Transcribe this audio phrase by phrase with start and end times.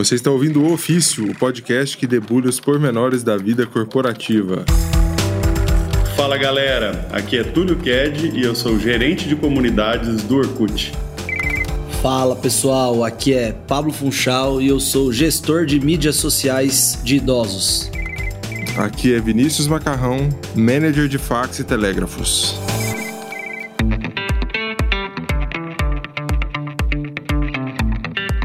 [0.00, 4.64] Você está ouvindo o Ofício, o podcast que debulha os pormenores da vida corporativa.
[6.16, 10.94] Fala galera, aqui é Túlio Ked e eu sou gerente de comunidades do Orkut.
[12.00, 17.90] Fala pessoal, aqui é Pablo Funchal e eu sou gestor de mídias sociais de idosos.
[18.78, 22.58] Aqui é Vinícius Macarrão, manager de fax e telégrafos.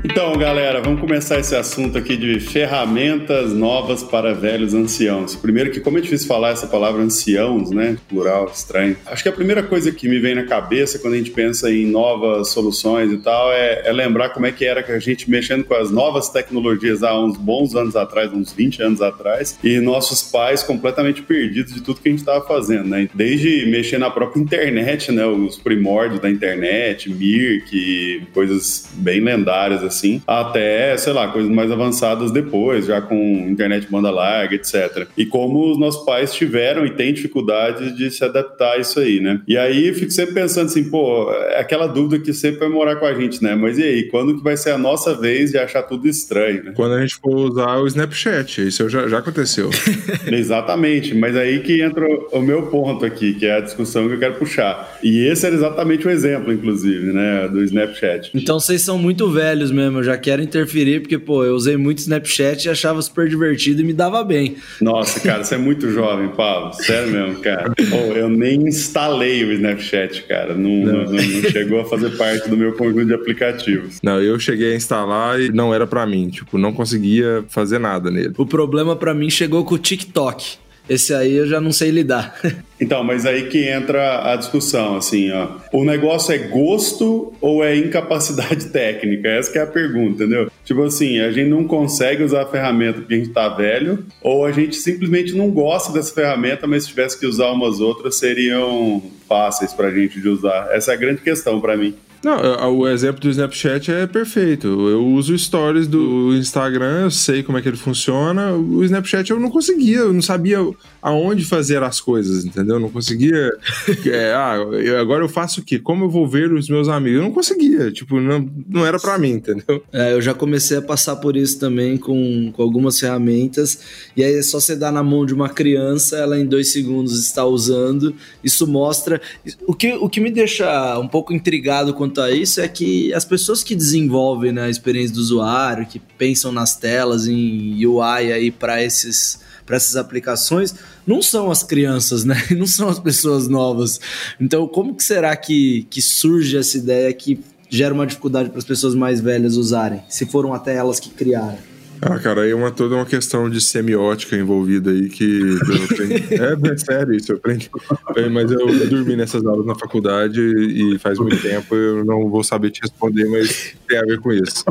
[0.07, 5.35] Então, galera, vamos começar esse assunto aqui de ferramentas novas para velhos anciãos.
[5.35, 7.97] Primeiro que como é difícil falar essa palavra anciãos, né?
[8.07, 8.95] Plural, estranho.
[9.07, 11.87] Acho que a primeira coisa que me vem na cabeça quando a gente pensa em
[11.87, 15.63] novas soluções e tal é, é lembrar como é que era que a gente mexendo
[15.63, 20.21] com as novas tecnologias há uns bons anos atrás, uns 20 anos atrás, e nossos
[20.21, 23.09] pais completamente perdidos de tudo que a gente estava fazendo, né?
[23.11, 25.25] Desde mexer na própria internet, né?
[25.25, 31.71] Os primórdios da internet, Mirk, coisas bem lendárias assim assim, até, sei lá, coisas mais
[31.71, 35.07] avançadas depois, já com internet banda larga, etc.
[35.17, 39.19] E como os nossos pais tiveram e têm dificuldade de se adaptar a isso aí,
[39.19, 39.41] né?
[39.47, 42.95] E aí eu fico sempre pensando assim, pô, é aquela dúvida que sempre vai morar
[42.97, 43.55] com a gente, né?
[43.55, 46.73] Mas e aí, quando que vai ser a nossa vez de achar tudo estranho, né?
[46.75, 49.69] Quando a gente for usar o Snapchat, isso já, já aconteceu.
[50.31, 54.19] exatamente, mas aí que entra o meu ponto aqui, que é a discussão que eu
[54.19, 54.97] quero puxar.
[55.01, 58.31] E esse era exatamente o exemplo, inclusive, né, do Snapchat.
[58.33, 61.77] Então vocês são muito velhos mesmo mesmo, eu já quero interferir, porque, pô, eu usei
[61.77, 64.55] muito Snapchat e achava super divertido e me dava bem.
[64.81, 66.73] Nossa, cara, você é muito jovem, Pablo.
[66.73, 67.71] Sério mesmo, cara.
[67.89, 70.53] Pô, eu nem instalei o Snapchat, cara.
[70.55, 71.05] Não, não.
[71.05, 73.99] Não, não, chegou a fazer parte do meu conjunto de aplicativos.
[74.01, 76.29] Não, eu cheguei a instalar e não era para mim.
[76.29, 78.33] Tipo, não conseguia fazer nada nele.
[78.37, 80.57] O problema para mim chegou com o TikTok.
[80.89, 82.39] Esse aí eu já não sei lidar.
[82.77, 85.47] Então, mas aí que entra a discussão, assim, ó.
[85.71, 89.29] O negócio é gosto ou é incapacidade técnica?
[89.29, 90.51] Essa é a pergunta, entendeu?
[90.65, 94.45] Tipo assim, a gente não consegue usar a ferramenta porque a gente tá velho, ou
[94.45, 99.01] a gente simplesmente não gosta dessa ferramenta, mas se tivesse que usar umas outras, seriam
[99.25, 100.67] fáceis pra gente de usar.
[100.71, 101.95] Essa é a grande questão para mim.
[102.25, 104.65] Não, o exemplo do Snapchat é perfeito.
[104.67, 108.51] Eu uso stories do Instagram, eu sei como é que ele funciona.
[108.51, 110.57] O Snapchat eu não conseguia, eu não sabia
[110.99, 112.77] aonde fazer as coisas, entendeu?
[112.77, 113.51] Eu não conseguia.
[114.05, 115.79] É, ah, eu, agora eu faço o quê?
[115.79, 117.17] Como eu vou ver os meus amigos?
[117.17, 119.83] Eu não conseguia, tipo, não, não era para mim, entendeu?
[119.91, 123.79] É, eu já comecei a passar por isso também com, com algumas ferramentas.
[124.15, 127.19] E aí é só você dar na mão de uma criança, ela em dois segundos
[127.19, 128.15] está usando.
[128.43, 129.19] Isso mostra.
[129.67, 133.13] O que, o que me deixa um pouco intrigado quanto quanto a isso é que
[133.13, 138.31] as pessoas que desenvolvem né, a experiência do usuário, que pensam nas telas, em UI
[138.31, 140.75] aí para esses para essas aplicações,
[141.07, 142.35] não são as crianças, né?
[142.55, 143.99] Não são as pessoas novas.
[144.39, 148.63] Então, como que será que, que surge essa ideia que gera uma dificuldade para as
[148.63, 151.57] pessoas mais velhas usarem, se foram até elas que criaram?
[152.01, 156.23] Ah, cara, aí é uma, toda uma questão de semiótica envolvida aí que eu aprendi.
[156.69, 157.69] é, é sério isso, eu aprendi.
[158.15, 162.43] É, mas eu dormi nessas aulas na faculdade e faz muito tempo, eu não vou
[162.43, 164.63] saber te responder, mas tem a ver com isso.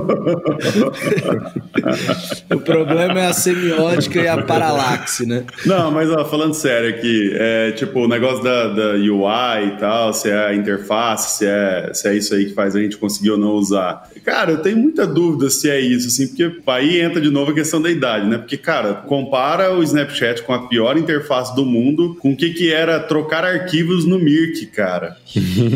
[2.52, 5.44] o problema é a semiótica e a paralaxe, né?
[5.66, 10.12] Não, mas ó, falando sério aqui, é, tipo, o negócio da, da UI e tal,
[10.12, 13.30] se é a interface, se é, se é isso aí que faz a gente conseguir
[13.30, 14.08] ou não usar.
[14.24, 17.54] Cara, eu tenho muita dúvida se é isso, assim, porque aí entra de novo a
[17.54, 18.38] questão da idade, né?
[18.38, 22.72] Porque, cara, compara o Snapchat com a pior interface do mundo com o que, que
[22.72, 25.16] era trocar arquivos no Mirk, cara.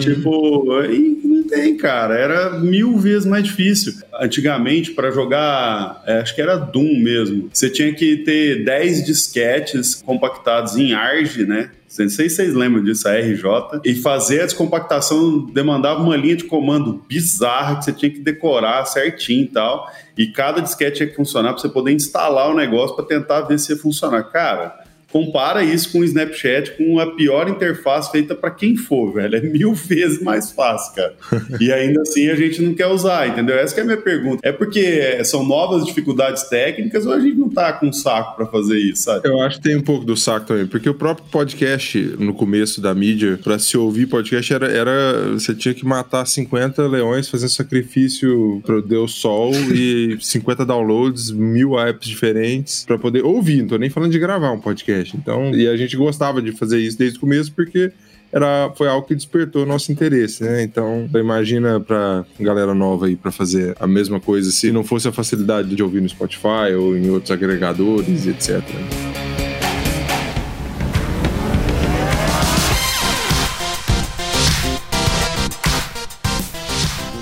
[0.01, 1.18] tipo, não
[1.49, 2.15] tem, cara.
[2.15, 3.95] Era mil vezes mais difícil.
[4.21, 9.97] Antigamente, para jogar, é, acho que era Doom mesmo, você tinha que ter 10 disquetes
[9.97, 11.71] compactados em ARG, né?
[11.99, 13.81] Não sei se vocês lembram disso, a RJ.
[13.85, 18.85] E fazer a descompactação demandava uma linha de comando bizarra que você tinha que decorar
[18.85, 19.91] certinho e tal.
[20.17, 23.59] E cada disquete tinha que funcionar para você poder instalar o negócio para tentar ver
[23.59, 24.23] se ia funcionar.
[24.25, 24.79] Cara,
[25.11, 29.37] compara isso com o Snapchat, com a pior interface feita para quem for, velho.
[29.37, 31.15] É mil vezes mais fácil, cara.
[31.61, 33.59] e ainda assim a gente não quer usar, entendeu?
[33.59, 34.47] Essa é a minha pergunta.
[34.47, 38.79] É porque são novas dificuldades técnicas ou a gente não tá com saco para fazer
[38.79, 39.29] isso, sabe?
[39.29, 42.81] Eu acho que tem um pouco do saco também, porque o próprio podcast, no começo
[42.81, 45.33] da mídia, para se ouvir podcast, era, era.
[45.33, 51.79] Você tinha que matar 50 leões, fazer sacrifício pro Deus Sol e 50 downloads, mil
[51.79, 53.63] apps diferentes para poder ouvir.
[53.63, 55.17] Não tô nem falando de gravar um podcast podcast.
[55.17, 57.93] Então, e a gente gostava de fazer isso desde o começo porque
[58.33, 60.63] era, foi algo que despertou nosso interesse, né?
[60.63, 65.13] Então, imagina pra galera nova aí para fazer a mesma coisa se não fosse a
[65.13, 68.63] facilidade de ouvir no Spotify ou em outros agregadores, etc.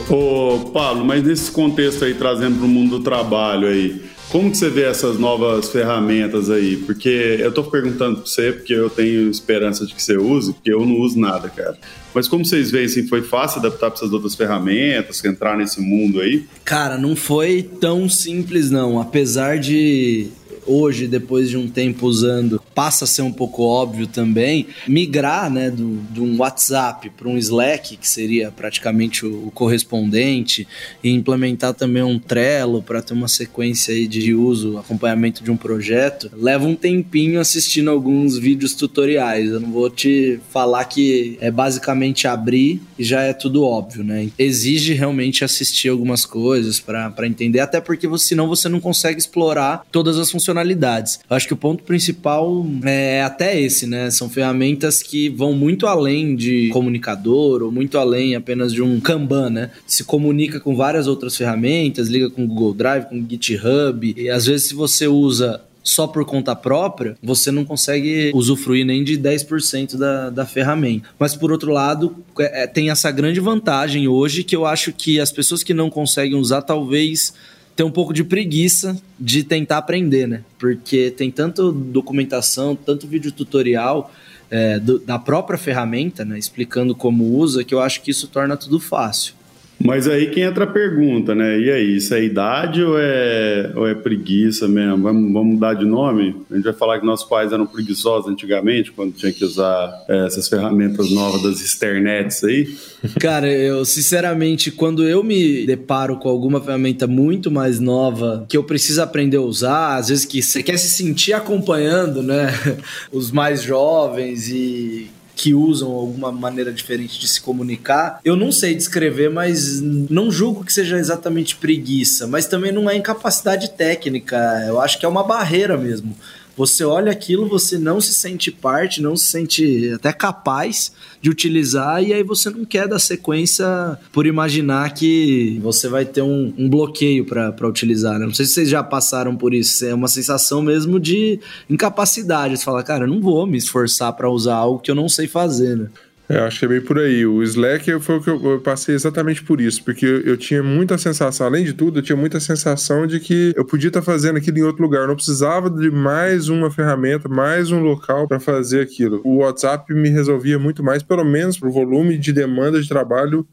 [0.08, 4.56] Ô, Paulo, mas nesse contexto aí, trazendo para o mundo do trabalho aí, como que
[4.56, 6.76] você vê essas novas ferramentas aí?
[6.76, 10.72] Porque eu estou perguntando para você, porque eu tenho esperança de que você use, porque
[10.72, 11.76] eu não uso nada, cara.
[12.14, 16.20] Mas como vocês veem, assim, foi fácil adaptar para essas outras ferramentas, entrar nesse mundo
[16.20, 16.44] aí?
[16.64, 19.00] Cara, não foi tão simples não.
[19.00, 20.28] Apesar de
[20.66, 25.70] hoje, depois de um tempo usando, passa a ser um pouco óbvio também, migrar né,
[25.70, 30.66] do, de um WhatsApp para um Slack, que seria praticamente o, o, correspondente,
[31.02, 35.56] e implementar também um Trello para ter uma sequência aí de uso, acompanhamento de um
[35.56, 39.50] projeto, leva um tempinho assistindo alguns vídeos tutoriais.
[39.50, 44.28] Eu não vou te falar que é basicamente abrir e já é tudo óbvio, né?
[44.38, 50.18] Exige realmente assistir algumas coisas para entender, até porque senão você não consegue explorar todas
[50.18, 51.20] as funcionalidades funcionalidades.
[51.28, 54.10] Eu acho que o ponto principal é até esse, né?
[54.10, 59.50] São ferramentas que vão muito além de comunicador ou muito além apenas de um Kanban,
[59.50, 59.70] né?
[59.86, 64.68] Se comunica com várias outras ferramentas, liga com Google Drive, com GitHub, e às vezes
[64.68, 70.30] se você usa só por conta própria, você não consegue usufruir nem de 10% da,
[70.30, 71.08] da ferramenta.
[71.16, 75.20] Mas por outro lado, é, é, tem essa grande vantagem hoje que eu acho que
[75.20, 77.32] as pessoas que não conseguem usar talvez
[77.76, 80.42] ter um pouco de preguiça de tentar aprender, né?
[80.58, 84.10] Porque tem tanto documentação, tanto vídeo tutorial
[84.50, 86.38] é, do, da própria ferramenta, né?
[86.38, 89.34] Explicando como usa, que eu acho que isso torna tudo fácil.
[89.78, 91.60] Mas aí que entra a pergunta, né?
[91.60, 95.02] E aí, isso é idade ou é, ou é preguiça mesmo?
[95.02, 96.34] Vamos, vamos mudar de nome?
[96.50, 100.26] A gente vai falar que nossos pais eram preguiçosos antigamente, quando tinha que usar é,
[100.26, 102.74] essas ferramentas novas das externets aí?
[103.20, 108.64] Cara, eu sinceramente, quando eu me deparo com alguma ferramenta muito mais nova que eu
[108.64, 112.48] preciso aprender a usar, às vezes que você quer se sentir acompanhando, né?
[113.12, 118.20] Os mais jovens e que usam alguma maneira diferente de se comunicar.
[118.24, 122.96] Eu não sei descrever, mas não julgo que seja exatamente preguiça, mas também não é
[122.96, 124.64] incapacidade técnica.
[124.66, 126.16] Eu acho que é uma barreira mesmo.
[126.56, 132.02] Você olha aquilo, você não se sente parte, não se sente até capaz de utilizar,
[132.02, 133.66] e aí você não quer dar sequência
[134.10, 138.18] por imaginar que você vai ter um, um bloqueio para utilizar.
[138.18, 138.24] Né?
[138.24, 141.38] Não sei se vocês já passaram por isso, é uma sensação mesmo de
[141.68, 142.56] incapacidade.
[142.56, 145.28] Você fala, cara, eu não vou me esforçar para usar algo que eu não sei
[145.28, 145.76] fazer.
[145.76, 145.88] Né?
[146.28, 147.24] É, acho que é bem por aí.
[147.24, 150.60] O Slack foi o que eu, eu passei exatamente por isso, porque eu, eu, tinha
[150.60, 154.36] muita sensação, além de tudo, eu tinha muita sensação de que eu podia estar fazendo
[154.36, 155.02] aquilo em outro lugar.
[155.02, 159.20] Eu não precisava de mais uma ferramenta, mais um local para fazer aquilo.
[159.24, 163.46] O WhatsApp me resolvia muito mais, pelo menos para o volume de demanda de trabalho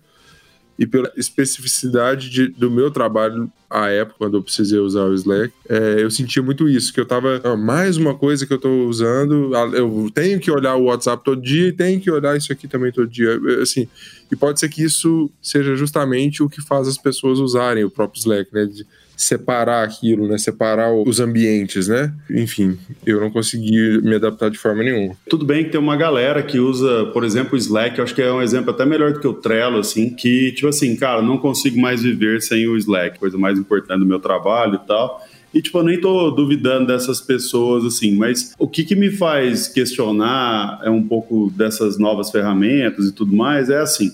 [0.78, 5.54] e pela especificidade de, do meu trabalho à época, quando eu precisei usar o Slack,
[5.68, 8.86] é, eu sentia muito isso, que eu tava, ah, mais uma coisa que eu tô
[8.88, 12.68] usando, eu tenho que olhar o WhatsApp todo dia e tenho que olhar isso aqui
[12.68, 13.88] também todo dia, assim,
[14.32, 18.20] e pode ser que isso seja justamente o que faz as pessoas usarem o próprio
[18.20, 18.86] Slack, né, de,
[19.16, 20.38] separar aquilo, né?
[20.38, 22.14] Separar os ambientes, né?
[22.30, 25.16] Enfim, eu não consegui me adaptar de forma nenhuma.
[25.30, 28.22] Tudo bem que tem uma galera que usa, por exemplo, o Slack, eu acho que
[28.22, 31.38] é um exemplo até melhor do que o Trello, assim, que, tipo assim, cara, não
[31.38, 35.22] consigo mais viver sem o Slack, coisa mais importante do meu trabalho e tal.
[35.54, 39.68] E, tipo, eu nem tô duvidando dessas pessoas, assim, mas o que, que me faz
[39.68, 44.12] questionar é um pouco dessas novas ferramentas e tudo mais, é assim,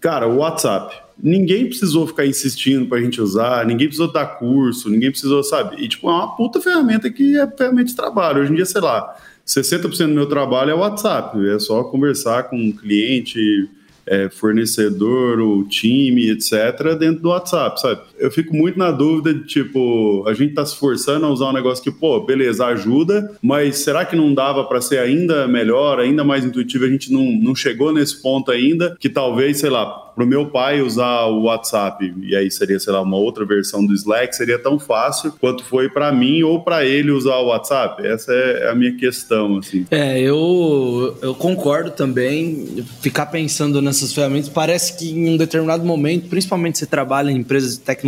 [0.00, 5.10] cara, o WhatsApp ninguém precisou ficar insistindo pra gente usar, ninguém precisou dar curso, ninguém
[5.10, 5.82] precisou, sabe?
[5.82, 8.42] E, tipo, é uma puta ferramenta que é ferramenta de trabalho.
[8.42, 12.56] Hoje em dia, sei lá, 60% do meu trabalho é WhatsApp, é só conversar com
[12.56, 13.68] um cliente,
[14.06, 18.00] é, fornecedor, o time, etc., dentro do WhatsApp, sabe?
[18.18, 21.52] Eu fico muito na dúvida de, tipo, a gente tá se forçando a usar um
[21.52, 26.24] negócio que, pô, beleza, ajuda, mas será que não dava para ser ainda melhor, ainda
[26.24, 26.84] mais intuitivo?
[26.84, 30.80] A gente não, não chegou nesse ponto ainda, que talvez, sei lá, pro meu pai
[30.80, 34.78] usar o WhatsApp, e aí seria, sei lá, uma outra versão do Slack, seria tão
[34.78, 38.04] fácil quanto foi para mim ou para ele usar o WhatsApp?
[38.06, 39.86] Essa é a minha questão, assim.
[39.90, 42.82] É, eu, eu concordo também.
[43.02, 47.74] Ficar pensando nessas ferramentas, parece que em um determinado momento, principalmente se trabalha em empresas
[47.74, 48.05] de tecnologia,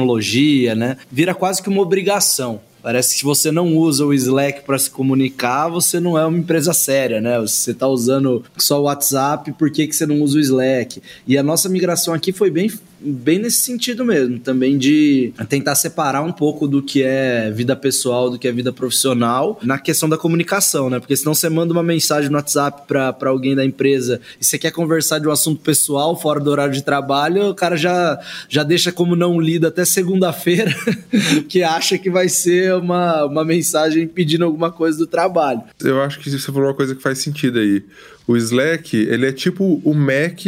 [0.75, 2.61] né, vira quase que uma obrigação.
[2.83, 6.39] Parece que se você não usa o Slack para se comunicar, você não é uma
[6.39, 7.39] empresa séria, né?
[7.41, 11.03] Você está usando só o WhatsApp, por que, que você não usa o Slack?
[11.27, 16.23] E a nossa migração aqui foi bem bem nesse sentido mesmo, também de tentar separar
[16.23, 20.17] um pouco do que é vida pessoal do que é vida profissional na questão da
[20.17, 20.99] comunicação, né?
[20.99, 24.71] Porque senão você manda uma mensagem no WhatsApp para alguém da empresa e você quer
[24.71, 28.91] conversar de um assunto pessoal fora do horário de trabalho, o cara já, já deixa
[28.91, 30.75] como não lido até segunda-feira,
[31.49, 35.63] que acha que vai ser uma, uma mensagem pedindo alguma coisa do trabalho.
[35.83, 37.83] Eu acho que você falou uma coisa que faz sentido aí.
[38.27, 40.41] O Slack, ele é tipo o Mac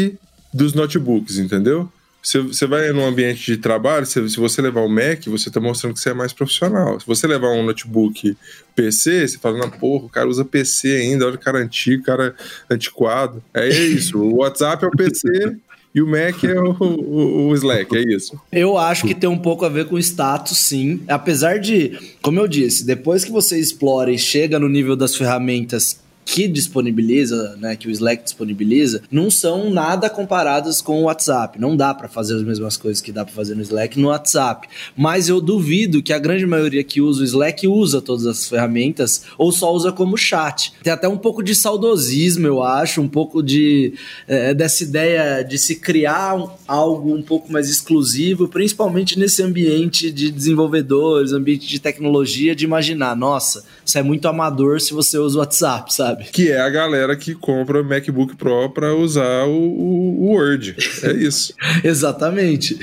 [0.52, 1.90] dos notebooks, entendeu?
[2.23, 5.95] Você, você vai num ambiente de trabalho, se, você levar um Mac, você está mostrando
[5.95, 7.00] que você é mais profissional.
[7.00, 8.37] Se você levar um notebook
[8.77, 12.35] PC, você fala, não, porra, o cara usa PC ainda, olha o cara antigo, cara
[12.71, 13.43] antiquado.
[13.55, 15.57] É isso, o WhatsApp é o PC,
[15.95, 18.41] e o Mac é o, o, o, Slack, é isso.
[18.53, 21.00] Eu acho que tem um pouco a ver com status, sim.
[21.09, 26.00] Apesar de, como eu disse, depois que você explora e chega no nível das ferramentas
[26.33, 31.61] que disponibiliza, né, que o Slack disponibiliza, não são nada comparadas com o WhatsApp.
[31.61, 34.69] Não dá para fazer as mesmas coisas que dá para fazer no Slack no WhatsApp.
[34.97, 39.25] Mas eu duvido que a grande maioria que usa o Slack usa todas as ferramentas
[39.37, 40.73] ou só usa como chat.
[40.85, 43.95] Tem até um pouco de saudosismo, eu acho, um pouco de
[44.29, 50.13] é, dessa ideia de se criar um, algo um pouco mais exclusivo, principalmente nesse ambiente
[50.13, 55.37] de desenvolvedores, ambiente de tecnologia, de imaginar, nossa, isso é muito amador se você usa
[55.37, 56.20] o WhatsApp, sabe?
[56.21, 56.33] Sabe?
[56.33, 60.77] Que é a galera que compra MacBook Pro para usar o, o, Word.
[61.03, 61.55] É isso.
[61.83, 62.79] Exatamente.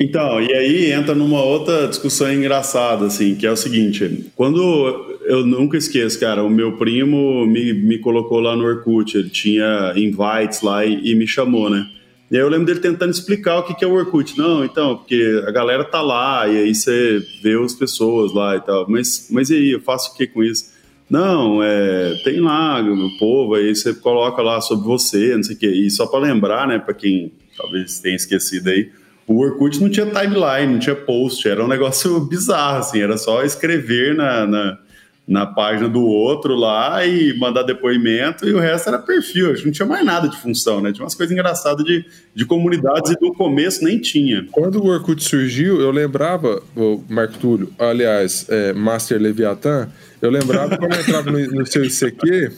[0.00, 5.44] Então, e aí entra numa outra discussão engraçada, assim, que é o seguinte: quando eu
[5.44, 10.62] nunca esqueço, cara, o meu primo me, me colocou lá no Orkut, ele tinha invites
[10.62, 11.86] lá e, e me chamou, né?
[12.28, 14.36] E aí eu lembro dele tentando explicar o que, que é o Orkut.
[14.36, 18.60] Não, então, porque a galera tá lá e aí você vê as pessoas lá e
[18.60, 18.84] tal.
[18.88, 20.75] Mas, mas e aí, eu faço o que com isso?
[21.08, 25.58] Não, é, tem lá o povo, aí você coloca lá sobre você, não sei o
[25.58, 25.68] quê.
[25.68, 28.90] E só para lembrar, né, para quem talvez tenha esquecido aí,
[29.26, 33.42] o Orkut não tinha timeline, não tinha post, era um negócio bizarro, assim, era só
[33.44, 34.78] escrever na, na,
[35.26, 39.86] na página do outro lá e mandar depoimento, e o resto era perfil, não tinha
[39.86, 40.92] mais nada de função, né?
[40.92, 44.46] Tinha umas coisas engraçadas de, de comunidades e no começo nem tinha.
[44.52, 49.88] Quando o Orkut surgiu, eu lembrava, o Marco Túlio, aliás, é, Master Leviathan,
[50.22, 52.52] eu lembrava quando eu entrava no, no seu ICQ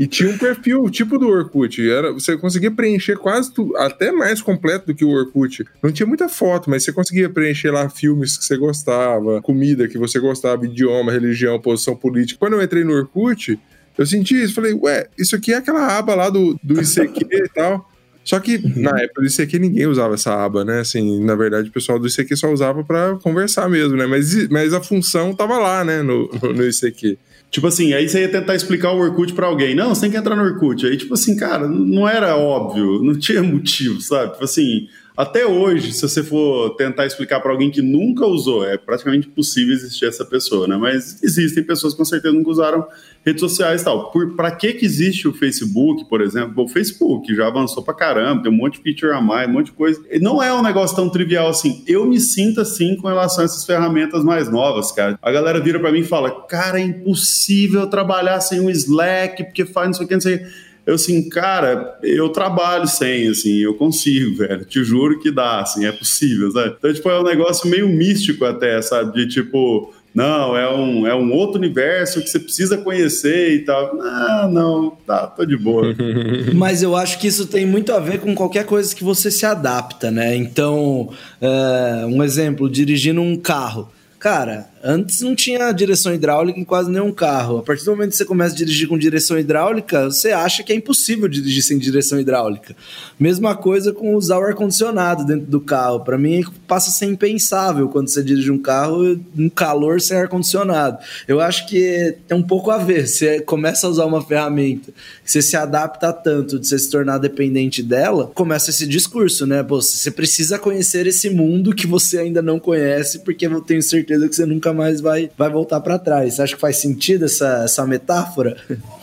[0.00, 1.78] e tinha um perfil tipo do Orkut.
[1.86, 5.62] Era, você conseguia preencher quase tudo, até mais completo do que o Orkut.
[5.82, 9.98] Não tinha muita foto, mas você conseguia preencher lá filmes que você gostava, comida que
[9.98, 12.38] você gostava, idioma, religião, posição política.
[12.40, 13.60] Quando eu entrei no Orkut,
[13.98, 14.54] eu senti isso.
[14.54, 17.89] Falei, ué, isso aqui é aquela aba lá do, do ICQ e tal.
[18.24, 20.80] Só que na época do ICQ ninguém usava essa aba, né?
[20.80, 24.06] Assim, na verdade o pessoal do ICQ só usava para conversar mesmo, né?
[24.06, 27.18] Mas, mas a função tava lá, né, no, no ICQ.
[27.50, 29.74] Tipo assim, aí você ia tentar explicar o Orkut para alguém.
[29.74, 30.86] Não, você tem que entrar no Orkut.
[30.86, 34.32] Aí, tipo assim, cara, não era óbvio, não tinha motivo, sabe?
[34.32, 34.86] Tipo assim,
[35.16, 39.74] até hoje, se você for tentar explicar para alguém que nunca usou, é praticamente impossível
[39.74, 40.76] existir essa pessoa, né?
[40.76, 42.86] Mas existem pessoas que com certeza nunca usaram
[43.24, 44.10] redes sociais e tal.
[44.36, 46.64] Para que que existe o Facebook, por exemplo?
[46.64, 49.66] O Facebook já avançou para caramba, tem um monte de feature a mais, um monte
[49.66, 50.00] de coisa.
[50.10, 51.84] E não é um negócio tão trivial assim.
[51.86, 55.18] Eu me sinto assim com relação a essas ferramentas mais novas, cara.
[55.20, 59.64] A galera vira para mim e fala: "Cara, é impossível trabalhar sem o Slack, porque
[59.64, 63.28] faz não sei o que, não sei o que eu assim, cara, eu trabalho sem,
[63.28, 66.74] assim, eu consigo, velho, te juro que dá, assim, é possível, sabe?
[66.78, 69.12] Então, tipo, é um negócio meio místico até, sabe?
[69.12, 73.94] De tipo, não, é um, é um outro universo que você precisa conhecer e tal.
[73.96, 75.94] Não, não, tá, tô de boa.
[76.54, 79.46] Mas eu acho que isso tem muito a ver com qualquer coisa que você se
[79.46, 80.34] adapta, né?
[80.34, 81.10] Então,
[81.40, 83.88] é, um exemplo, dirigindo um carro.
[84.18, 87.58] Cara, Antes não tinha direção hidráulica em quase nenhum carro.
[87.58, 90.72] A partir do momento que você começa a dirigir com direção hidráulica, você acha que
[90.72, 92.74] é impossível dirigir sem direção hidráulica.
[93.18, 96.00] Mesma coisa com usar o ar-condicionado dentro do carro.
[96.00, 100.98] Para mim, passa a ser impensável quando você dirige um carro um calor sem ar-condicionado.
[101.28, 103.06] Eu acho que tem um pouco a ver.
[103.06, 104.92] Você começa a usar uma ferramenta,
[105.24, 109.62] você se adapta tanto de você se tornar dependente dela, começa esse discurso, né?
[109.62, 114.28] Pô, você precisa conhecer esse mundo que você ainda não conhece, porque eu tenho certeza
[114.28, 116.34] que você nunca nunca mais vai, vai voltar para trás.
[116.34, 118.56] Você acha que faz sentido essa, essa metáfora?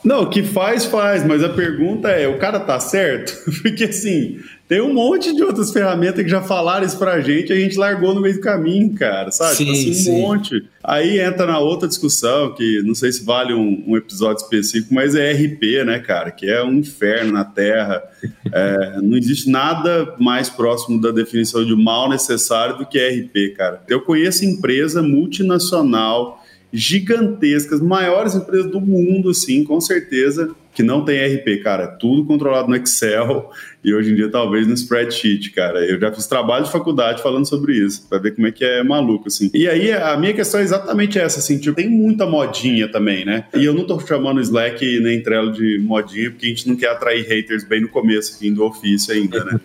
[0.04, 3.34] Não, que faz, faz, mas a pergunta é: o cara tá certo?
[3.62, 7.54] Porque assim, tem um monte de outras ferramentas que já falaram isso pra gente e
[7.54, 9.56] a gente largou no meio do caminho, cara, sabe?
[9.56, 10.22] Sim, tipo assim, um sim.
[10.22, 10.70] monte.
[10.84, 15.16] Aí entra na outra discussão, que não sei se vale um, um, episódio específico, mas
[15.16, 16.32] é RP, né, cara?
[16.32, 18.04] Que é um inferno na Terra.
[18.52, 23.82] É, não existe nada mais próximo da definição de mal necessário do que RP, cara.
[23.88, 31.36] Eu conheço empresa multinacional gigantescas, maiores empresas do mundo, assim, com certeza, que não tem
[31.36, 31.84] RP, cara.
[31.84, 33.50] É tudo controlado no Excel
[33.84, 35.86] e hoje em dia talvez no spreadsheet, cara.
[35.86, 38.84] Eu já fiz trabalho de faculdade falando sobre isso, para ver como é que é
[38.84, 39.50] maluco, assim.
[39.54, 43.46] E aí a minha questão é exatamente essa, assim, tipo, tem muita modinha também, né?
[43.56, 46.90] E eu não tô chamando Slack nem Trello de modinha, porque a gente não quer
[46.90, 49.60] atrair haters bem no começo, assim, do ofício ainda, né?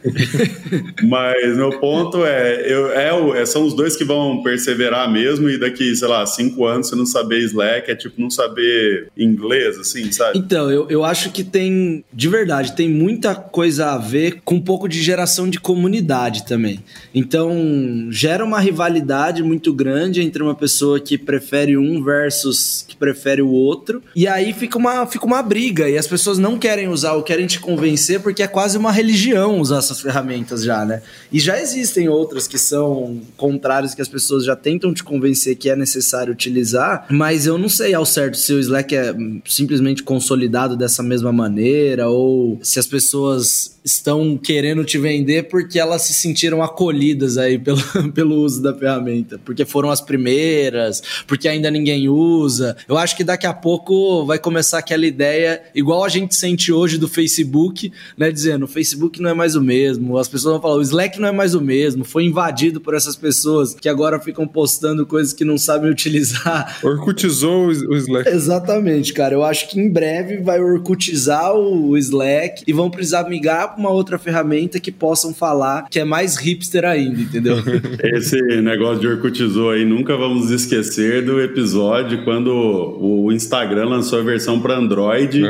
[1.02, 5.58] Mas meu ponto é, eu, é, é, são os dois que vão perseverar mesmo e
[5.58, 10.10] daqui, sei lá, cinco anos você não saber Slack é tipo não saber inglês, assim,
[10.12, 10.38] sabe?
[10.38, 14.88] Então, eu, eu acho que tem, de verdade, tem muita coisa ver com um pouco
[14.88, 16.82] de geração de comunidade também.
[17.14, 23.42] Então, gera uma rivalidade muito grande entre uma pessoa que prefere um versus que prefere
[23.42, 24.02] o outro.
[24.14, 25.88] E aí fica uma, fica uma briga.
[25.88, 29.60] E as pessoas não querem usar ou querem te convencer porque é quase uma religião
[29.60, 31.02] usar essas ferramentas já, né?
[31.32, 35.70] E já existem outras que são contrárias que as pessoas já tentam te convencer que
[35.70, 40.76] é necessário utilizar, mas eu não sei ao certo se o Slack é simplesmente consolidado
[40.76, 46.62] dessa mesma maneira ou se as pessoas estão querendo te vender porque elas se sentiram
[46.62, 47.80] acolhidas aí pelo,
[48.12, 52.76] pelo uso da ferramenta, porque foram as primeiras, porque ainda ninguém usa.
[52.88, 56.98] Eu acho que daqui a pouco vai começar aquela ideia, igual a gente sente hoje
[56.98, 60.76] do Facebook, né, dizendo, o Facebook não é mais o mesmo, as pessoas vão falar,
[60.76, 64.46] o Slack não é mais o mesmo, foi invadido por essas pessoas que agora ficam
[64.46, 66.78] postando coisas que não sabem utilizar.
[66.82, 68.28] Orkutizou o Slack.
[68.28, 69.34] Exatamente, cara.
[69.34, 74.18] Eu acho que em breve vai orkutizar o Slack e vão precisar migrar uma outra
[74.18, 77.56] ferramenta que possam falar que é mais hipster ainda, entendeu?
[78.02, 84.22] Esse negócio de Orkutizou aí, nunca vamos esquecer do episódio quando o Instagram lançou a
[84.22, 85.42] versão para Android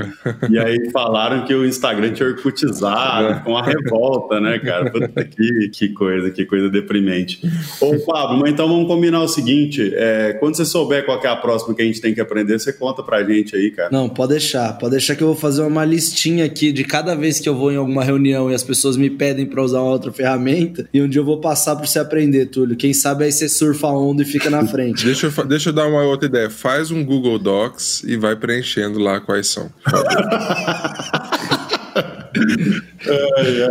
[0.50, 4.90] e aí falaram que o Instagram tinha Orkutizado, com a revolta, né, cara?
[4.90, 7.40] Puta, que, que coisa, que coisa deprimente.
[7.80, 11.36] Ô, Pablo, mas então vamos combinar o seguinte: é, quando você souber qual é a
[11.36, 13.90] próxima que a gente tem que aprender, você conta pra gente aí, cara.
[13.90, 14.78] Não, pode deixar.
[14.78, 17.72] Pode deixar que eu vou fazer uma listinha aqui de cada vez que eu vou
[17.72, 21.09] em alguma reunião e as pessoas me pedem para usar uma outra ferramenta, e um
[21.09, 22.76] dia eu vou passar para você aprender, Túlio.
[22.76, 25.05] Quem sabe aí você surfa a onda e fica na frente.
[25.07, 26.50] deixa, eu, deixa eu dar uma outra ideia.
[26.50, 29.71] Faz um Google Docs e vai preenchendo lá quais são.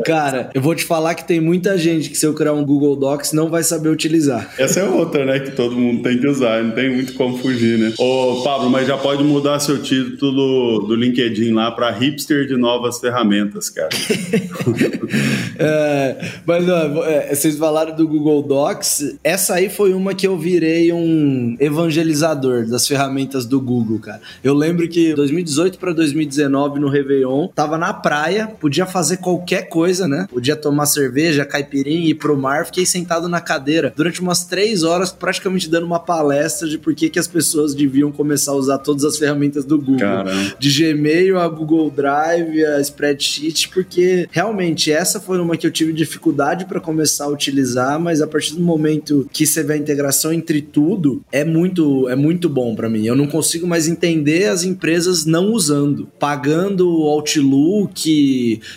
[0.06, 2.96] Cara, eu vou te falar que tem muita gente que se eu criar um Google
[2.96, 4.54] Docs não vai saber utilizar.
[4.58, 5.40] Essa é outra, né?
[5.40, 7.94] Que todo mundo tem que usar, não tem muito como fugir, né?
[7.98, 13.00] Ô, Pablo, mas já pode mudar seu título do LinkedIn lá para hipster de novas
[13.00, 13.90] ferramentas, cara.
[15.58, 20.38] é, mas ó, é, vocês falaram do Google Docs, essa aí foi uma que eu
[20.38, 24.22] virei um evangelizador das ferramentas do Google, cara.
[24.44, 30.08] Eu lembro que 2018 para 2019 no Réveillon, tava na praia, podia fazer qualquer coisa,
[30.08, 30.28] né?
[30.30, 32.66] Podia tomar cerveja, caipirinha, ir pro mar.
[32.66, 37.10] Fiquei sentado na cadeira durante umas três horas, praticamente dando uma palestra de por que,
[37.10, 40.00] que as pessoas deviam começar a usar todas as ferramentas do Google.
[40.00, 40.56] Caramba.
[40.60, 45.94] De Gmail a Google Drive, a Spreadsheet, porque realmente essa foi uma que eu tive
[45.94, 50.32] dificuldade para começar a utilizar, mas a partir do momento que você vê a integração
[50.32, 53.06] entre tudo, é muito, é muito bom para mim.
[53.06, 58.10] Eu não consigo mais entender as empresas não usando, pagando Outlook,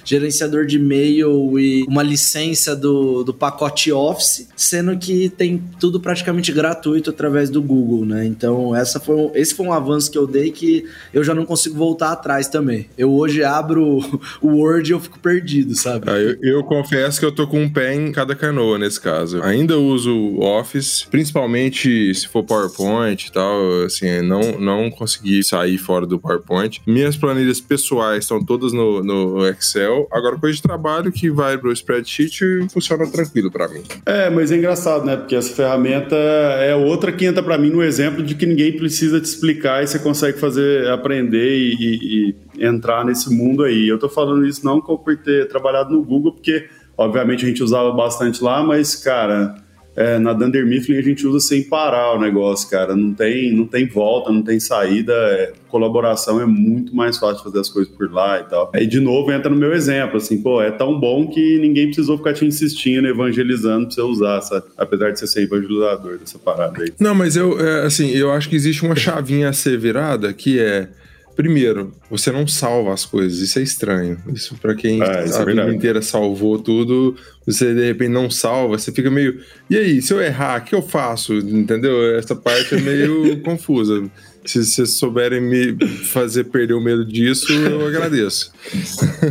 [0.04, 6.52] gerenciador de e-mail e uma licença do, do pacote Office, sendo que tem tudo praticamente
[6.52, 8.26] gratuito através do Google, né?
[8.26, 11.76] Então, essa foi esse foi um avanço que eu dei que eu já não consigo
[11.76, 12.86] voltar atrás também.
[12.96, 14.00] Eu hoje abro
[14.40, 16.10] o Word e eu fico perdido, sabe?
[16.10, 19.42] Ah, eu, eu, confesso que eu tô com um pé em cada canoa nesse caso.
[19.42, 26.06] Ainda uso Office, principalmente se for PowerPoint e tal, assim, não, não consegui sair fora
[26.06, 26.80] do PowerPoint.
[26.86, 30.06] Minhas planilhas pessoais estão todas no, no Excel.
[30.12, 33.82] Agora, coisa de trabalho que vai pro spreadsheet funciona tranquilo para mim.
[34.04, 35.16] É, mas é engraçado, né?
[35.16, 39.20] Porque essa ferramenta é outra que entra para mim no exemplo de que ninguém precisa
[39.20, 43.88] te explicar e você consegue fazer, aprender e, e, e entrar nesse mundo aí.
[43.88, 47.92] Eu tô falando isso não por ter trabalhado no Google, porque obviamente a gente usava
[47.92, 49.54] bastante lá, mas, cara,
[49.96, 52.96] é, na Dunder Mifflin a gente usa sem parar o negócio, cara.
[52.96, 55.12] Não tem, não tem volta, não tem saída.
[55.12, 58.70] É, colaboração é muito mais fácil fazer as coisas por lá e tal.
[58.74, 62.16] Aí, de novo, entra no meu exemplo, assim, pô, é tão bom que ninguém precisou
[62.16, 64.66] ficar te insistindo, evangelizando pra você usar, sabe?
[64.76, 66.92] Apesar de você ser evangelizador dessa parada aí.
[66.98, 70.58] Não, mas eu, é, assim, eu acho que existe uma chavinha a ser virada que
[70.58, 70.88] é
[71.36, 74.18] Primeiro, você não salva as coisas, isso é estranho.
[74.32, 78.78] Isso para quem ah, a é vida inteira salvou tudo, você de repente não salva,
[78.78, 79.40] você fica meio.
[79.68, 81.34] E aí, se eu errar, o que eu faço?
[81.34, 82.16] Entendeu?
[82.16, 84.08] Essa parte é meio confusa.
[84.44, 88.52] Se vocês souberem me fazer perder o medo disso, eu agradeço.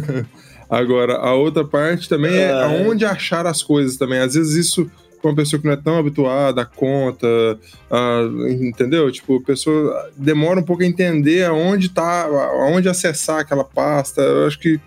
[0.70, 4.20] Agora, a outra parte também é aonde achar as coisas também.
[4.20, 4.90] Às vezes isso
[5.24, 7.28] para uma pessoa que não é tão habituada à conta,
[7.90, 8.22] a,
[8.60, 9.10] entendeu?
[9.10, 14.22] Tipo, a pessoa demora um pouco a entender aonde tá, aonde acessar aquela pasta.
[14.22, 14.78] Eu acho que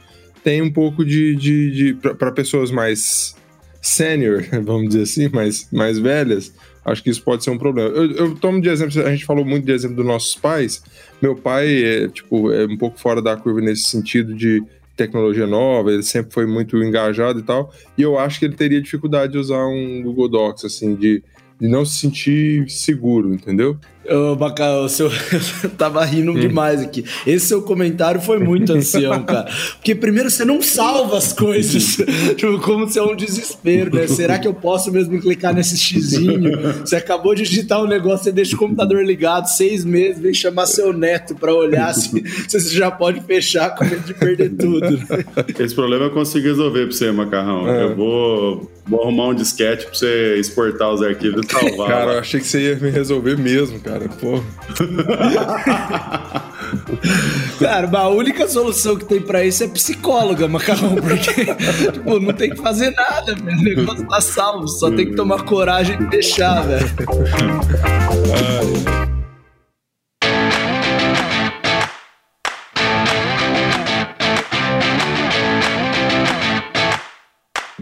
[0.44, 1.34] tem um pouco de.
[1.34, 3.34] de, de para pessoas mais
[3.80, 6.52] sênior, vamos dizer assim, mais, mais velhas,
[6.84, 7.88] acho que isso pode ser um problema.
[7.88, 10.82] Eu, eu, tomo de exemplo, a gente falou muito de exemplo dos nossos pais.
[11.22, 14.62] Meu pai é, tipo, é um pouco fora da curva nesse sentido de
[14.96, 18.80] tecnologia nova, ele sempre foi muito engajado e tal, e eu acho que ele teria
[18.80, 21.22] dificuldade de usar um Google Docs, assim, de,
[21.60, 23.78] de não se sentir seguro, entendeu?
[24.08, 25.10] Ô, Bacau, seu...
[25.64, 27.04] eu tava rindo demais aqui.
[27.26, 29.48] Esse seu comentário foi muito ancião, cara.
[29.72, 31.96] Porque primeiro você não salva as coisas,
[32.36, 34.06] tipo, como se é um desespero, né?
[34.06, 36.52] Será que eu posso mesmo clicar nesse xizinho?
[36.80, 40.66] Você acabou de digitar um negócio, você deixa o computador ligado seis meses, vem chamar
[40.66, 42.10] seu neto pra olhar se,
[42.48, 44.90] se você já pode fechar com medo de perder tudo.
[44.90, 45.24] Né?
[45.58, 47.68] Esse problema eu consigo resolver pra você, Macarrão.
[47.68, 47.82] É.
[47.84, 51.88] Eu vou, vou arrumar um disquete pra você exportar os arquivos e salvar.
[51.88, 54.42] Cara, eu achei que você ia me resolver mesmo, cara cara, pô.
[57.58, 61.44] Cara, a única solução que tem pra isso é psicóloga, macarrão, porque
[61.92, 63.58] tipo, não tem que fazer nada, velho.
[63.58, 66.86] O negócio tá salvo, só tem que tomar coragem e deixar, velho.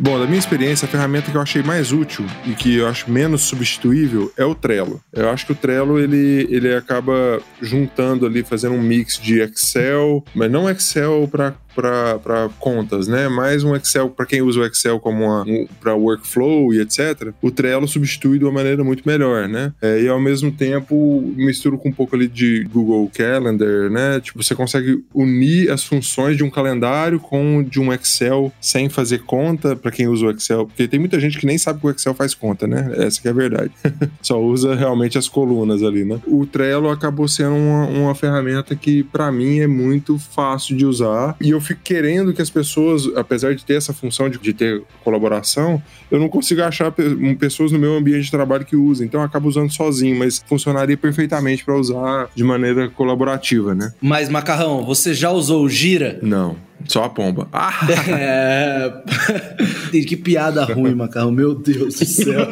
[0.05, 3.11] Bom, da minha experiência, a ferramenta que eu achei mais útil e que eu acho
[3.11, 5.01] menos substituível é o Trello.
[5.11, 10.23] Eu acho que o Trello ele, ele acaba juntando ali, fazendo um mix de Excel,
[10.35, 13.29] mas não Excel para para contas, né?
[13.29, 17.33] Mais um Excel para quem usa o Excel como um, para workflow e etc.
[17.43, 19.73] O Trello substitui de uma maneira muito melhor, né?
[19.83, 24.21] É, e ao mesmo tempo misturo com um pouco ali de Google Calendar, né?
[24.21, 29.21] Tipo, você consegue unir as funções de um calendário com de um Excel sem fazer
[29.21, 31.91] conta para quem usa o Excel, porque tem muita gente que nem sabe que o
[31.91, 32.93] Excel faz conta, né?
[32.99, 33.71] Essa que é a verdade.
[34.23, 36.21] Só usa realmente as colunas ali, né?
[36.27, 41.37] O Trello acabou sendo uma, uma ferramenta que para mim é muito fácil de usar
[41.41, 44.83] e eu fico querendo que as pessoas, apesar de ter essa função de, de ter
[45.03, 46.93] colaboração, eu não consigo achar
[47.39, 49.07] pessoas no meu ambiente de trabalho que usem.
[49.07, 53.93] Então eu acabo usando sozinho, mas funcionaria perfeitamente para usar de maneira colaborativa, né?
[54.01, 56.19] Mas, Macarrão, você já usou o Gira?
[56.23, 56.57] Não.
[56.89, 57.49] Só a pomba.
[57.57, 57.87] Ah!
[58.09, 58.93] É...
[60.05, 61.31] que piada ruim, Macarrão.
[61.31, 62.47] Meu Deus do céu.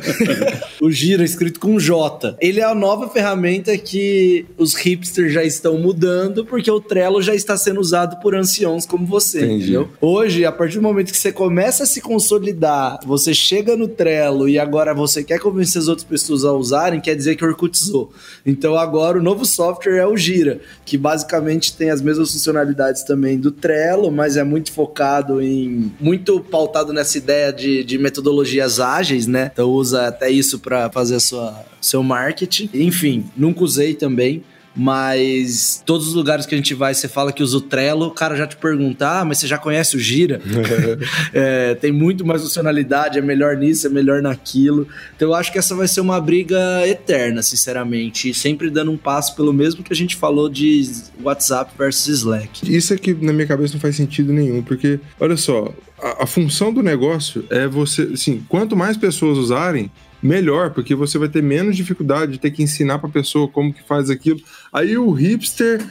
[0.80, 2.36] o Gira escrito com J.
[2.40, 7.34] Ele é a nova ferramenta que os hipsters já estão mudando, porque o Trello já
[7.34, 9.62] está sendo usado por anciãos como você, Entendi.
[9.62, 9.88] entendeu?
[10.00, 14.48] Hoje, a partir do momento que você começa a se consolidar, você chega no Trello
[14.48, 18.12] e agora você quer convencer as outras pessoas a usarem, quer dizer que orcutizou.
[18.44, 23.38] Então agora o novo software é o Gira, que basicamente tem as mesmas funcionalidades também
[23.38, 25.92] do Trello, mas é muito focado em.
[26.00, 29.50] muito pautado nessa ideia de, de metodologias ágeis, né?
[29.52, 32.70] Então usa até isso para fazer sua, seu marketing.
[32.74, 34.42] Enfim, nunca usei também
[34.76, 38.10] mas todos os lugares que a gente vai, você fala que usa o Trello, o
[38.10, 40.40] cara já te pergunta, ah, mas você já conhece o Gira?
[41.32, 44.86] é, tem muito mais funcionalidade, é melhor nisso, é melhor naquilo.
[45.16, 48.96] Então eu acho que essa vai ser uma briga eterna, sinceramente, e sempre dando um
[48.96, 50.86] passo pelo mesmo que a gente falou de
[51.22, 52.70] WhatsApp versus Slack.
[52.70, 56.72] Isso aqui na minha cabeça não faz sentido nenhum, porque, olha só, a, a função
[56.72, 59.90] do negócio é você, assim, quanto mais pessoas usarem,
[60.22, 63.72] melhor, porque você vai ter menos dificuldade de ter que ensinar para a pessoa como
[63.72, 64.40] que faz aquilo.
[64.72, 65.84] Aí o hipster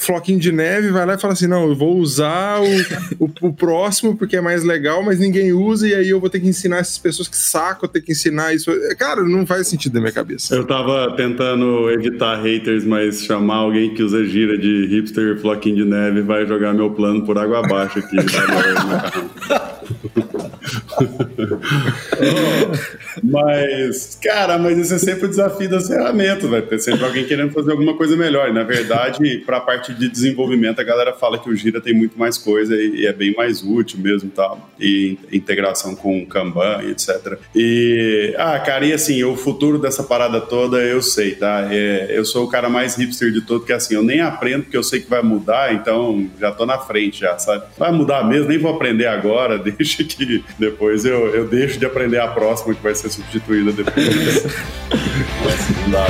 [0.00, 3.52] floquinho de neve vai lá e fala assim: não, eu vou usar o, o, o,
[3.52, 6.78] próximo porque é mais legal, mas ninguém usa, e aí eu vou ter que ensinar
[6.78, 8.70] essas pessoas que saco, eu ter que ensinar isso.
[8.98, 10.54] Cara, não faz sentido na minha cabeça.
[10.54, 15.84] Eu tava tentando evitar haters, mas chamar alguém que usa gira de hipster floquinho de
[15.84, 18.16] neve vai jogar meu plano por água abaixo aqui.
[23.22, 27.52] mas, cara, mas esse é sempre o desafio das ferramentas, vai ter sempre alguém querendo
[27.52, 28.48] fazer alguma coisa melhor.
[28.48, 31.94] E, na verdade, para a parte de desenvolvimento, a galera fala que o Gira tem
[31.94, 36.26] muito mais coisa e, e é bem mais útil mesmo, tal, e integração com o
[36.26, 37.38] Kanban, etc.
[37.54, 41.68] E, ah, cara, e assim, o futuro dessa parada toda eu sei, tá?
[41.70, 44.76] É, eu sou o cara mais hipster de todo, que assim, eu nem aprendo porque
[44.76, 47.64] eu sei que vai mudar, então já tô na frente já, sabe?
[47.78, 52.18] Vai mudar mesmo, nem vou aprender agora, deixa que depois eu, eu deixo de aprender
[52.20, 54.44] a próxima que vai ser substituída depois.
[55.84, 56.06] Não dá,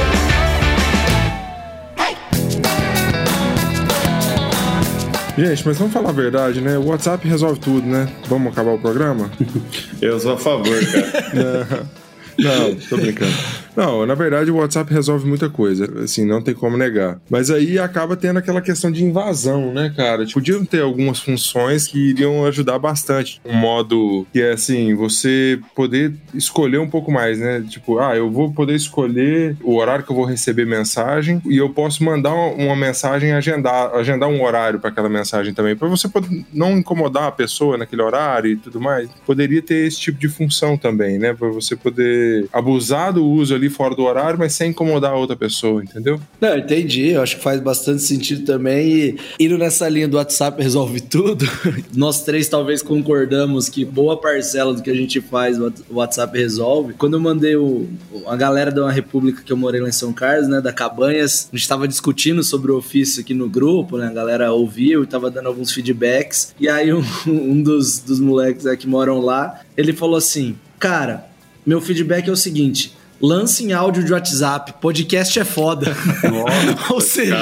[5.40, 6.76] Gente, mas vamos falar a verdade, né?
[6.76, 8.06] O WhatsApp resolve tudo, né?
[8.28, 9.30] Vamos acabar o programa?
[10.00, 11.86] Eu sou a favor, cara.
[12.38, 13.32] Não, tô brincando.
[13.76, 17.20] Não, na verdade o WhatsApp resolve muita coisa, assim, não tem como negar.
[17.30, 20.26] Mas aí acaba tendo aquela questão de invasão, né, cara?
[20.26, 23.40] Tipo, podiam ter algumas funções que iriam ajudar bastante.
[23.44, 27.62] Um modo que é assim, você poder escolher um pouco mais, né?
[27.68, 31.68] Tipo, ah, eu vou poder escolher o horário que eu vou receber mensagem e eu
[31.68, 36.44] posso mandar uma mensagem agendar, agendar um horário para aquela mensagem também, para você poder
[36.52, 39.10] não incomodar a pessoa naquele horário e tudo mais.
[39.26, 41.34] Poderia ter esse tipo de função também, né?
[41.34, 45.36] Para você poder abusar do uso ali fora do horário, mas sem incomodar a outra
[45.36, 46.20] pessoa, entendeu?
[46.40, 47.10] Não, entendi.
[47.10, 48.88] Eu acho que faz bastante sentido também.
[48.88, 51.46] E indo nessa linha do WhatsApp resolve tudo,
[51.94, 56.94] nós três talvez concordamos que boa parcela do que a gente faz o WhatsApp resolve.
[56.94, 57.86] Quando eu mandei o,
[58.26, 61.48] a galera da uma república que eu morei lá em São Carlos, né, da Cabanhas,
[61.52, 64.06] a gente estava discutindo sobre o ofício aqui no grupo, né?
[64.06, 66.54] A galera ouviu e tava dando alguns feedbacks.
[66.58, 71.26] E aí um, um dos, dos moleques que moram lá, ele falou assim: Cara,
[71.66, 74.74] meu feedback é o seguinte lance em áudio de WhatsApp.
[74.80, 75.94] Podcast é foda.
[76.24, 77.36] Nossa, Ou seja,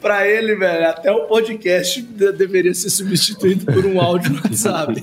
[0.00, 5.02] para ele, velho, até o podcast deveria ser substituído por um áudio no WhatsApp.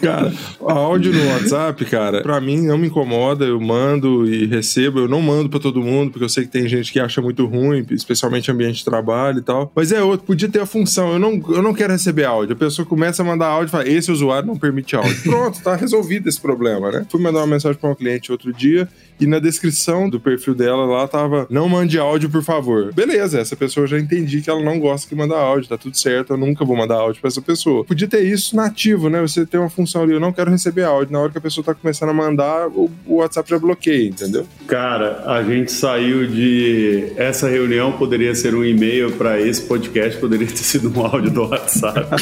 [0.00, 3.44] cara, áudio no WhatsApp, cara, para mim não me incomoda.
[3.44, 5.00] Eu mando e recebo.
[5.00, 7.46] Eu não mando para todo mundo, porque eu sei que tem gente que acha muito
[7.46, 9.72] ruim, especialmente ambiente de trabalho e tal.
[9.74, 11.12] Mas é outro, podia ter a função.
[11.12, 12.54] Eu não, eu não quero receber áudio.
[12.54, 15.22] A pessoa começa a mandar áudio e fala: esse usuário não permite áudio.
[15.22, 17.06] Pronto, tá resolvido esse problema, né?
[17.08, 18.88] Fui mandar uma mensagem para um cliente outro dia
[19.22, 22.92] e na descrição do perfil dela lá tava: não mande áudio, por favor.
[22.92, 26.32] Beleza, essa pessoa já entendi que ela não gosta que manda áudio, tá tudo certo,
[26.32, 27.84] eu nunca vou mandar áudio para essa pessoa.
[27.84, 29.20] Podia ter isso nativo, né?
[29.20, 31.12] Você tem uma função ali, eu não quero receber áudio.
[31.12, 34.46] Na hora que a pessoa tá começando a mandar, o, WhatsApp já bloqueia, entendeu?
[34.66, 37.12] Cara, a gente saiu de.
[37.16, 41.42] Essa reunião poderia ser um e-mail para esse podcast, poderia ter sido um áudio do
[41.42, 42.00] WhatsApp.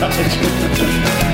[0.00, 0.37] é.
[0.40, 1.27] Música